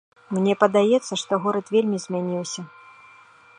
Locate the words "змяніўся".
2.07-2.61